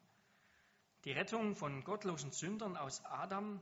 [1.05, 3.61] Die Rettung von gottlosen Sündern aus Adam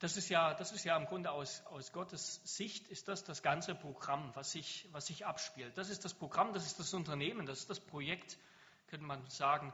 [0.00, 3.42] das ist ja, das ist ja im Grunde aus, aus Gottes Sicht ist das das
[3.42, 5.76] ganze Programm, was sich, was sich abspielt.
[5.76, 8.38] Das ist das Programm, das ist das Unternehmen, das ist das Projekt,
[8.86, 9.72] könnte man sagen,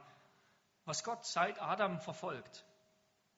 [0.83, 2.65] was Gott seit Adam verfolgt.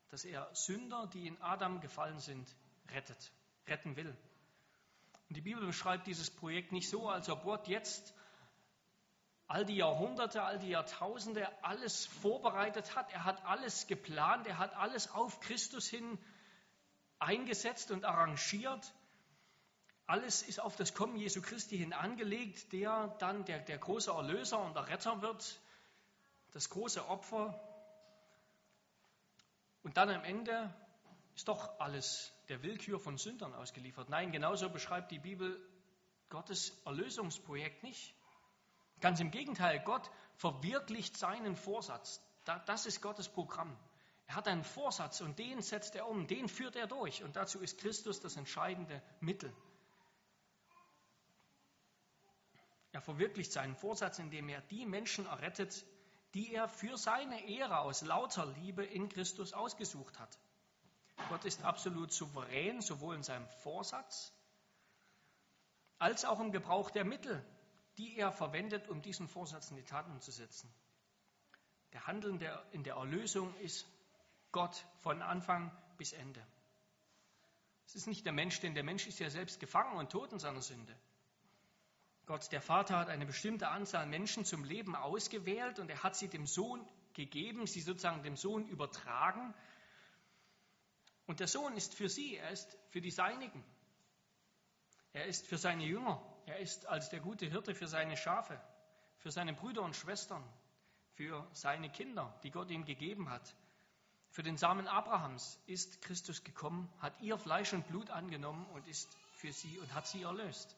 [0.09, 2.47] Dass er Sünder, die in Adam gefallen sind,
[2.89, 3.31] rettet,
[3.67, 4.15] retten will.
[5.29, 8.13] Und die Bibel beschreibt dieses Projekt nicht so, als ob Gott jetzt
[9.47, 13.11] all die Jahrhunderte, all die Jahrtausende alles vorbereitet hat.
[13.13, 16.17] Er hat alles geplant, er hat alles auf Christus hin
[17.19, 18.93] eingesetzt und arrangiert.
[20.05, 24.59] Alles ist auf das Kommen Jesu Christi hin angelegt, der dann der, der große Erlöser
[24.59, 25.59] und der Retter wird,
[26.53, 27.59] das große Opfer.
[29.87, 30.69] Und dann am Ende
[31.33, 34.09] ist doch alles der Willkür von Sündern ausgeliefert.
[34.09, 35.65] Nein, genauso beschreibt die Bibel
[36.27, 38.13] Gottes Erlösungsprojekt nicht.
[38.99, 42.21] Ganz im Gegenteil, Gott verwirklicht seinen Vorsatz.
[42.65, 43.79] Das ist Gottes Programm.
[44.25, 47.23] Er hat einen Vorsatz und den setzt er um, den führt er durch.
[47.23, 49.55] Und dazu ist Christus das entscheidende Mittel.
[52.91, 55.85] Er verwirklicht seinen Vorsatz, indem er die Menschen errettet,
[56.33, 60.37] die er für seine Ehre aus lauter Liebe in Christus ausgesucht hat.
[61.29, 64.31] Gott ist absolut souverän, sowohl in seinem Vorsatz
[65.99, 67.43] als auch im Gebrauch der Mittel,
[67.97, 70.71] die er verwendet, um diesen Vorsatz in die Tat umzusetzen.
[71.93, 72.39] Der Handeln
[72.71, 73.87] in der Erlösung ist
[74.51, 76.45] Gott von Anfang bis Ende.
[77.87, 80.39] Es ist nicht der Mensch, denn der Mensch ist ja selbst gefangen und tot in
[80.39, 80.95] seiner Sünde.
[82.27, 86.27] Gott, der Vater, hat eine bestimmte Anzahl Menschen zum Leben ausgewählt und er hat sie
[86.27, 89.53] dem Sohn gegeben, sie sozusagen dem Sohn übertragen.
[91.25, 93.63] Und der Sohn ist für sie, er ist für die Seinigen.
[95.13, 96.21] Er ist für seine Jünger.
[96.45, 98.59] Er ist als der gute Hirte für seine Schafe,
[99.19, 100.43] für seine Brüder und Schwestern,
[101.13, 103.55] für seine Kinder, die Gott ihm gegeben hat.
[104.31, 109.17] Für den Samen Abrahams ist Christus gekommen, hat ihr Fleisch und Blut angenommen und ist
[109.31, 110.75] für sie und hat sie erlöst.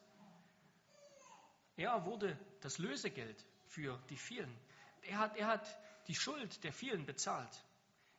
[1.80, 4.54] Er wurde das Lösegeld für die vielen.
[5.00, 7.64] Er hat, er hat die Schuld der vielen bezahlt.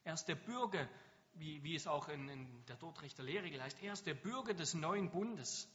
[0.04, 0.90] Er ist der Bürger,
[1.36, 4.74] wie, wie es auch in, in der Dortrechter Lehrregel heißt, er ist der Bürger des
[4.74, 5.70] neuen Bundes.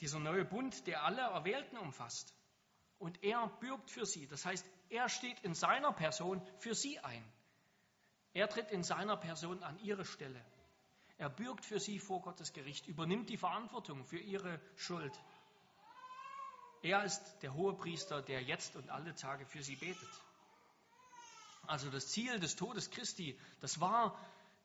[0.00, 2.34] Dieser neue Bund, der alle Erwählten umfasst.
[2.98, 4.26] Und er bürgt für sie.
[4.26, 7.24] Das heißt, er steht in seiner Person für sie ein.
[8.32, 10.42] Er tritt in seiner Person an ihre Stelle.
[11.18, 15.12] Er bürgt für sie vor Gottes Gericht, übernimmt die Verantwortung für ihre Schuld.
[16.82, 20.08] Er ist der hohe Priester, der jetzt und alle Tage für sie betet.
[21.66, 24.18] Also das Ziel des Todes Christi, das war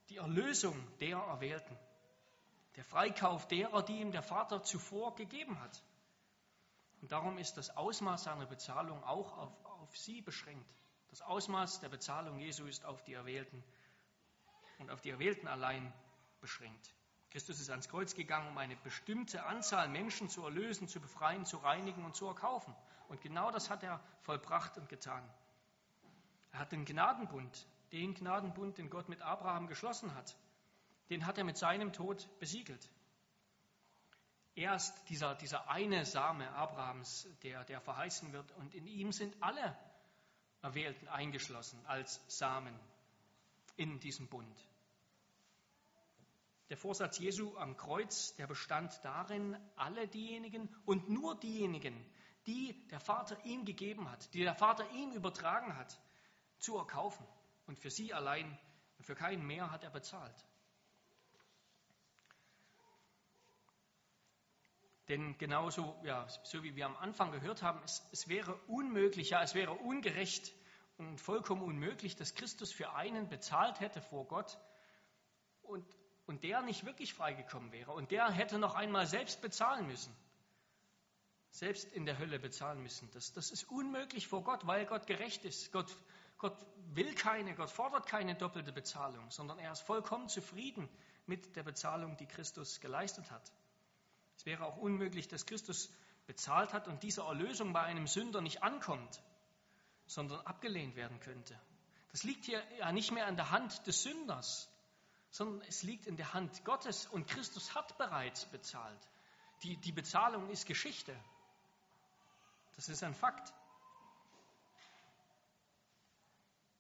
[0.10, 1.78] die Erlösung der Erwählten.
[2.76, 5.84] Der Freikauf derer, die ihm der Vater zuvor gegeben hat.
[7.02, 10.70] Und darum ist das Ausmaß seiner Bezahlung auch auf, auf sie beschränkt.
[11.10, 13.64] Das Ausmaß der Bezahlung Jesu ist auf die Erwählten
[14.78, 15.92] und auf die Erwählten allein
[16.40, 16.94] beschränkt.
[17.32, 21.58] Christus ist ans Kreuz gegangen, um eine bestimmte Anzahl Menschen zu erlösen, zu befreien, zu
[21.58, 22.76] reinigen und zu erkaufen.
[23.08, 25.24] Und genau das hat er vollbracht und getan.
[26.52, 30.36] Er hat den Gnadenbund, den Gnadenbund, den Gott mit Abraham geschlossen hat,
[31.10, 32.90] den hat er mit seinem Tod besiegelt.
[34.56, 39.42] Er ist dieser, dieser eine Same Abrahams, der, der verheißen wird, und in ihm sind
[39.42, 39.78] alle
[40.62, 42.78] Erwählten eingeschlossen als Samen
[43.78, 44.71] in diesem Bund.
[46.72, 51.94] Der Vorsatz Jesu am Kreuz, der bestand darin, alle diejenigen und nur diejenigen,
[52.48, 56.00] die der Vater ihm gegeben hat, die der Vater ihm übertragen hat,
[56.60, 57.28] zu erkaufen.
[57.66, 58.58] Und für sie allein
[58.98, 60.46] und für keinen mehr hat er bezahlt.
[65.10, 69.44] Denn genauso, ja, so wie wir am Anfang gehört haben, es, es wäre unmöglich, ja,
[69.44, 70.54] es wäre ungerecht
[70.98, 74.58] und vollkommen unmöglich, dass Christus für einen bezahlt hätte vor Gott
[75.64, 75.86] und
[76.32, 80.16] und der nicht wirklich freigekommen wäre und der hätte noch einmal selbst bezahlen müssen,
[81.50, 83.12] selbst in der Hölle bezahlen müssen.
[83.12, 85.74] Das, das ist unmöglich vor Gott, weil Gott gerecht ist.
[85.74, 85.94] Gott,
[86.38, 86.56] Gott
[86.94, 90.88] will keine, Gott fordert keine doppelte Bezahlung, sondern er ist vollkommen zufrieden
[91.26, 93.52] mit der Bezahlung, die Christus geleistet hat.
[94.38, 95.92] Es wäre auch unmöglich, dass Christus
[96.28, 99.22] bezahlt hat und diese Erlösung bei einem Sünder nicht ankommt,
[100.06, 101.60] sondern abgelehnt werden könnte.
[102.14, 104.72] Das liegt hier ja nicht mehr an der Hand des Sünders,
[105.32, 109.08] sondern es liegt in der Hand Gottes und Christus hat bereits bezahlt.
[109.64, 111.16] Die, die Bezahlung ist Geschichte.
[112.76, 113.54] Das ist ein Fakt.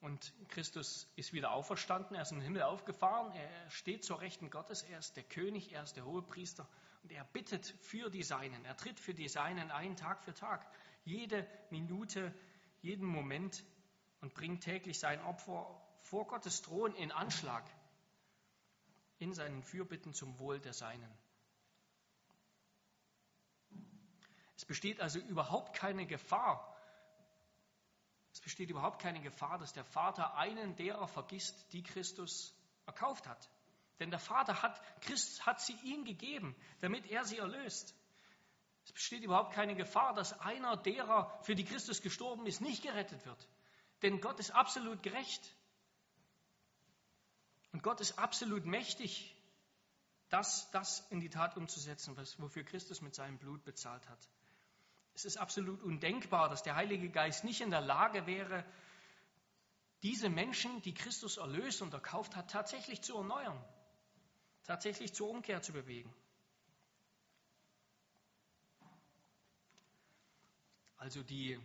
[0.01, 4.49] Und Christus ist wieder auferstanden, er ist in den Himmel aufgefahren, er steht zur Rechten
[4.49, 6.67] Gottes, er ist der König, er ist der Hohepriester
[7.03, 10.65] und er bittet für die Seinen, er tritt für die Seinen ein, Tag für Tag,
[11.03, 12.33] jede Minute,
[12.81, 13.63] jeden Moment
[14.21, 17.63] und bringt täglich sein Opfer vor Gottes Thron in Anschlag
[19.21, 21.11] in seinen Fürbitten zum Wohl der Seinen.
[24.55, 26.67] Es besteht also überhaupt keine Gefahr,
[28.33, 32.55] es besteht überhaupt keine Gefahr, dass der Vater einen derer vergisst, die Christus
[32.85, 33.49] erkauft hat.
[33.99, 37.93] Denn der Vater hat, Christ hat sie ihm gegeben, damit er sie erlöst.
[38.85, 43.25] Es besteht überhaupt keine Gefahr, dass einer derer, für die Christus gestorben ist, nicht gerettet
[43.25, 43.47] wird.
[44.01, 45.55] Denn Gott ist absolut gerecht.
[47.71, 49.35] Und Gott ist absolut mächtig,
[50.29, 54.29] das, das in die Tat umzusetzen, was, wofür Christus mit seinem Blut bezahlt hat.
[55.13, 58.65] Es ist absolut undenkbar, dass der Heilige Geist nicht in der Lage wäre,
[60.03, 63.63] diese Menschen, die Christus erlöst und erkauft hat, tatsächlich zu erneuern,
[64.63, 66.11] tatsächlich zur Umkehr zu bewegen.
[70.97, 71.59] Also die,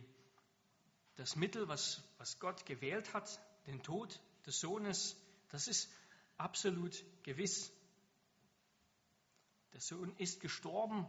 [1.15, 5.15] das Mittel, was, was Gott gewählt hat, den Tod des Sohnes,
[5.49, 5.89] das ist
[6.37, 7.71] absolut gewiss.
[9.73, 11.05] Der Sohn ist gestorben,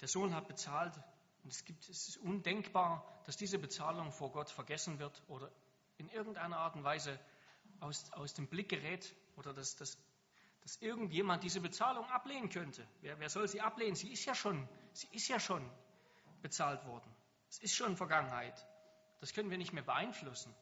[0.00, 0.94] der Sohn hat bezahlt
[1.42, 5.50] und es, gibt, es ist undenkbar, dass diese Bezahlung vor Gott vergessen wird oder
[5.98, 7.18] in irgendeiner Art und Weise
[7.80, 9.98] aus, aus dem Blick gerät oder dass, dass,
[10.62, 12.86] dass irgendjemand diese Bezahlung ablehnen könnte.
[13.00, 13.94] Wer, wer soll sie ablehnen?
[13.94, 15.68] Sie ist ja schon, sie ist ja schon
[16.42, 17.10] bezahlt worden.
[17.48, 18.66] Es ist schon Vergangenheit.
[19.20, 20.54] Das können wir nicht mehr beeinflussen.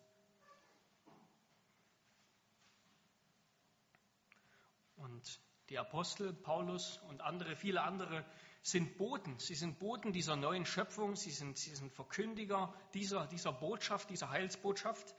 [5.01, 5.41] Und
[5.71, 8.25] Die Apostel, Paulus und andere, viele andere
[8.63, 9.39] sind Boten.
[9.39, 11.17] Sie sind Boten dieser neuen Schöpfung.
[11.17, 15.15] Sie sind, sie sind Verkündiger dieser, dieser Botschaft, dieser Heilsbotschaft.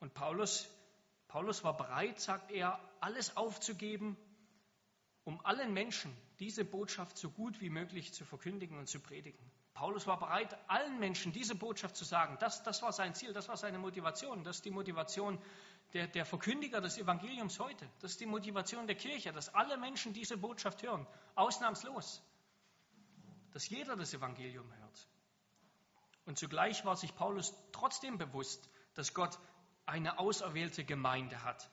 [0.00, 0.68] Und Paulus,
[1.28, 4.16] Paulus war bereit, sagt er, alles aufzugeben,
[5.24, 9.38] um allen Menschen diese Botschaft so gut wie möglich zu verkündigen und zu predigen.
[9.74, 12.36] Paulus war bereit, allen Menschen diese Botschaft zu sagen.
[12.40, 14.44] Das, das war sein Ziel, das war seine Motivation.
[14.44, 15.40] Das ist die Motivation
[15.94, 17.88] der, der Verkündiger des Evangeliums heute.
[18.00, 22.22] Das ist die Motivation der Kirche, dass alle Menschen diese Botschaft hören, ausnahmslos.
[23.52, 25.08] Dass jeder das Evangelium hört.
[26.26, 29.38] Und zugleich war sich Paulus trotzdem bewusst, dass Gott
[29.86, 31.68] eine auserwählte Gemeinde hat,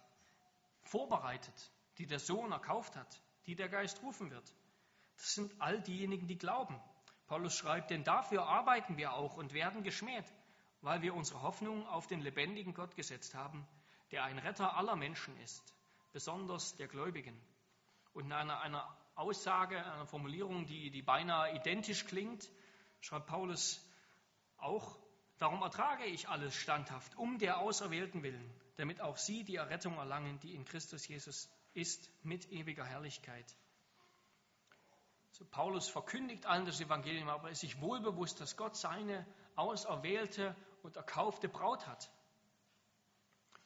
[0.83, 4.53] vorbereitet, die der Sohn erkauft hat, die der Geist rufen wird.
[5.17, 6.81] Das sind all diejenigen, die glauben.
[7.29, 10.25] Paulus schreibt, denn dafür arbeiten wir auch und werden geschmäht,
[10.81, 13.67] weil wir unsere Hoffnung auf den lebendigen Gott gesetzt haben,
[14.11, 15.75] der ein Retter aller Menschen ist,
[16.11, 17.39] besonders der Gläubigen.
[18.13, 22.49] Und in einer, einer Aussage, einer Formulierung, die, die beinahe identisch klingt,
[22.99, 23.79] schreibt Paulus
[24.57, 24.97] auch,
[25.37, 30.39] darum ertrage ich alles standhaft, um der Auserwählten willen, damit auch sie die Errettung erlangen,
[30.39, 33.45] die in Christus Jesus ist, mit ewiger Herrlichkeit.
[35.39, 39.25] So Paulus verkündigt allen das Evangelium, aber ist sich wohl bewusst, dass Gott seine
[39.55, 42.11] auserwählte und erkaufte Braut hat.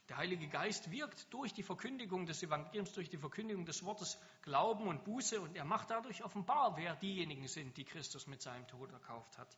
[0.10, 4.88] Der Heilige Geist wirkt durch die Verkündigung des Evangeliums, durch die Verkündigung des Wortes Glauben
[4.88, 8.92] und Buße und er macht dadurch offenbar, wer diejenigen sind, die Christus mit seinem Tod
[8.92, 9.58] erkauft hat.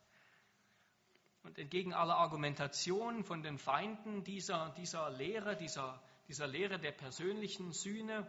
[1.42, 7.72] Und entgegen aller Argumentation von den Feinden dieser, dieser Lehre, dieser, dieser Lehre der persönlichen
[7.72, 8.26] Sühne,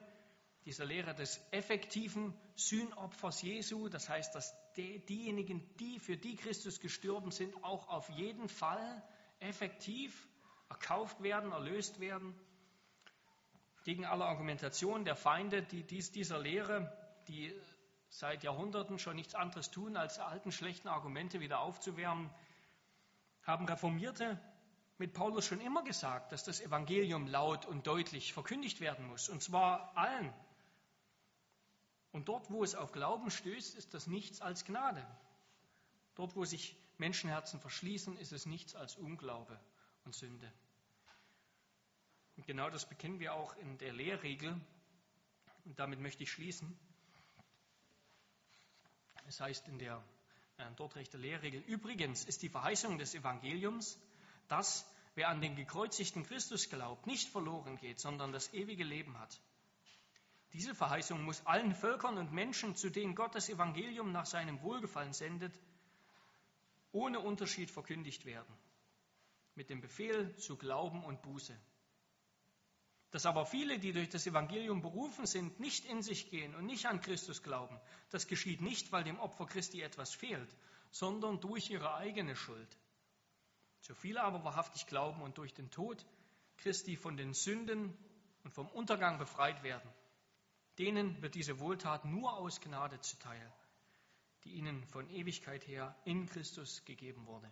[0.67, 6.81] dieser Lehre des effektiven Sühnopfers Jesu, das heißt, dass die, diejenigen, die für die Christus
[6.81, 9.01] gestorben sind, auch auf jeden Fall
[9.39, 10.27] effektiv
[10.67, 12.35] erkauft werden, erlöst werden.
[13.85, 16.91] Gegen alle Argumentation der Feinde, die dies, dieser Lehre,
[17.29, 17.55] die
[18.09, 22.29] seit Jahrhunderten schon nichts anderes tun, als alten schlechten Argumente wieder aufzuwärmen,
[23.43, 24.37] haben Reformierte
[24.97, 29.41] mit Paulus schon immer gesagt, dass das Evangelium laut und deutlich verkündigt werden muss, und
[29.41, 30.33] zwar allen.
[32.17, 35.05] Und dort, wo es auf Glauben stößt, ist das nichts als Gnade.
[36.15, 39.59] Dort, wo sich Menschenherzen verschließen, ist es nichts als Unglaube
[40.03, 40.51] und Sünde.
[42.35, 44.59] Und genau das bekennen wir auch in der Lehrregel.
[45.65, 46.75] Und damit möchte ich schließen.
[49.27, 50.03] Es heißt in der
[50.57, 53.99] äh, dort rechte Lehrregel, übrigens ist die Verheißung des Evangeliums,
[54.47, 59.39] dass wer an den gekreuzigten Christus glaubt, nicht verloren geht, sondern das ewige Leben hat.
[60.53, 65.13] Diese Verheißung muss allen Völkern und Menschen, zu denen Gott das Evangelium nach seinem Wohlgefallen
[65.13, 65.59] sendet,
[66.91, 68.53] ohne Unterschied verkündigt werden
[69.57, 71.59] mit dem Befehl zu Glauben und Buße.
[73.09, 76.85] Dass aber viele, die durch das Evangelium berufen sind, nicht in sich gehen und nicht
[76.85, 77.79] an Christus glauben,
[78.11, 80.55] das geschieht nicht, weil dem Opfer Christi etwas fehlt,
[80.91, 82.77] sondern durch ihre eigene Schuld.
[83.81, 86.05] So viele aber wahrhaftig glauben und durch den Tod
[86.57, 87.97] Christi von den Sünden
[88.43, 89.89] und vom Untergang befreit werden,
[90.77, 93.53] denen wird diese Wohltat nur aus Gnade zuteil,
[94.43, 97.51] die ihnen von Ewigkeit her in Christus gegeben wurde.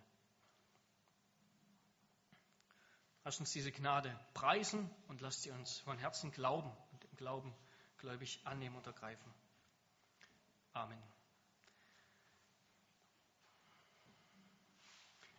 [3.24, 7.52] Lasst uns diese Gnade preisen und lasst sie uns von Herzen glauben und im Glauben
[7.98, 9.34] gläubig annehmen und ergreifen.
[10.72, 11.02] Amen.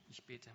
[0.10, 0.54] Ich bete.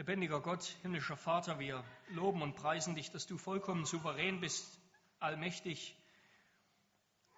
[0.00, 4.80] Lebendiger Gott, himmlischer Vater, wir loben und preisen dich, dass du vollkommen souverän bist,
[5.18, 5.94] allmächtig,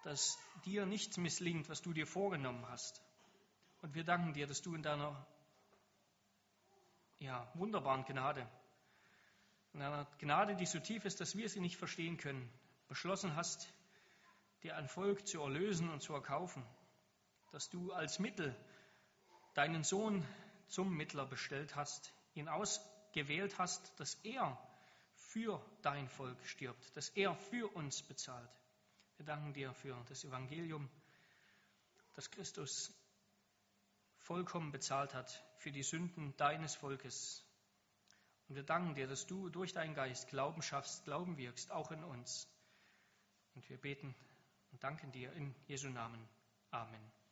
[0.05, 3.01] dass dir nichts misslingt, was du dir vorgenommen hast.
[3.81, 5.27] Und wir danken dir, dass du in deiner
[7.19, 8.49] ja, wunderbaren Gnade,
[9.73, 12.49] in einer Gnade, die so tief ist, dass wir sie nicht verstehen können,
[12.87, 13.73] beschlossen hast,
[14.61, 16.65] dir ein Volk zu erlösen und zu erkaufen.
[17.51, 18.55] Dass du als Mittel
[19.53, 20.25] deinen Sohn
[20.69, 24.57] zum Mittler bestellt hast, ihn ausgewählt hast, dass er
[25.15, 28.49] für dein Volk stirbt, dass er für uns bezahlt.
[29.17, 30.89] Wir danken dir für das Evangelium,
[32.13, 32.93] dass Christus
[34.17, 37.43] vollkommen bezahlt hat für die Sünden deines Volkes.
[38.47, 42.03] Und wir danken dir, dass du durch deinen Geist Glauben schaffst, Glauben wirkst, auch in
[42.03, 42.47] uns.
[43.55, 44.15] Und wir beten
[44.71, 46.27] und danken dir in Jesu Namen.
[46.71, 47.22] Amen.